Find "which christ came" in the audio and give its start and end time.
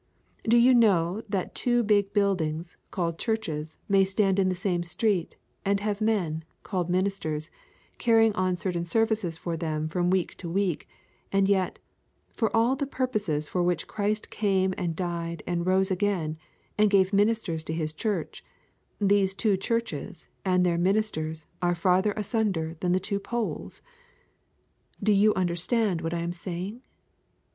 13.61-14.73